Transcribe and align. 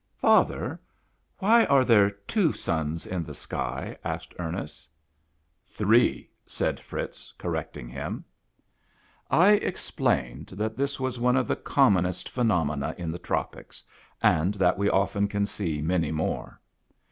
"Father, 0.17 0.81
why 1.37 1.63
are 1.65 1.85
there 1.85 2.09
two 2.09 2.53
suns 2.53 3.05
in 3.05 3.23
the 3.23 3.35
sky?" 3.35 3.95
asked 4.03 4.33
Ernest." 4.39 4.89
Three," 5.75 6.27
said 6.47 6.79
Fritz 6.79 7.31
correcting 7.37 7.87
him. 7.87 8.25
I 9.29 9.51
explained 9.51 10.47
that 10.57 10.75
this 10.75 10.99
was 10.99 11.19
one 11.19 11.35
of 11.37 11.45
the 11.47 11.55
commonest 11.55 12.29
phenomena 12.29 12.95
in 12.97 13.11
the 13.11 13.19
tropics, 13.19 13.83
and 14.23 14.55
that 14.55 14.75
we 14.75 14.89
often 14.89 15.27
can 15.27 15.45
see 15.45 15.83
many 15.83 16.11
more. 16.11 16.59